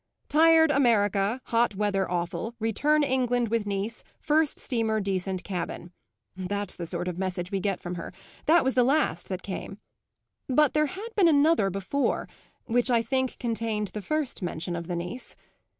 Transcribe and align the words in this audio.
'Tired 0.29 0.71
America, 0.71 1.39
hot 1.43 1.75
weather 1.75 2.09
awful, 2.09 2.55
return 2.59 3.03
England 3.03 3.49
with 3.49 3.67
niece, 3.67 4.03
first 4.19 4.57
steamer 4.57 4.99
decent 4.99 5.43
cabin.' 5.43 5.91
That's 6.35 6.75
the 6.75 6.87
sort 6.87 7.07
of 7.07 7.19
message 7.19 7.51
we 7.51 7.59
get 7.59 7.79
from 7.79 7.93
her 7.93 8.11
that 8.47 8.63
was 8.63 8.73
the 8.73 8.83
last 8.83 9.29
that 9.29 9.43
came. 9.43 9.77
But 10.49 10.73
there 10.73 10.87
had 10.87 11.09
been 11.15 11.27
another 11.27 11.69
before, 11.69 12.27
which 12.65 12.89
I 12.89 13.03
think 13.03 13.37
contained 13.37 13.89
the 13.89 14.01
first 14.01 14.41
mention 14.41 14.75
of 14.75 14.87
the 14.87 14.95
niece. 14.95 15.35